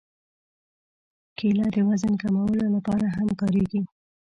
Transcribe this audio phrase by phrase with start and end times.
[1.37, 3.81] کېله د وزن کمولو لپاره هم کارېږي.